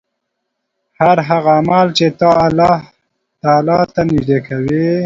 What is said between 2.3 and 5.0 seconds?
الله تعالی ته نژدې کوي